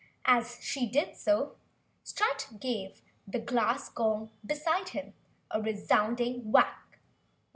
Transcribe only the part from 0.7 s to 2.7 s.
did so, Strut